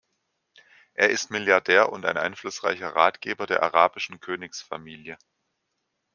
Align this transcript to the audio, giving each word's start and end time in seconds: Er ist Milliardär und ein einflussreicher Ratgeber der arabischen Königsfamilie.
Er 0.95 1.11
ist 1.11 1.29
Milliardär 1.29 1.91
und 1.91 2.05
ein 2.07 2.17
einflussreicher 2.17 2.95
Ratgeber 2.95 3.45
der 3.45 3.61
arabischen 3.61 4.19
Königsfamilie. 4.19 5.15